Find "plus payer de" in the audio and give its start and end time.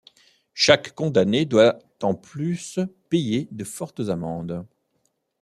2.15-3.63